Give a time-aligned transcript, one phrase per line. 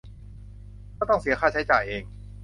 [0.97, 2.03] ก็ต้องเสียค่าใช้จ่ายเอง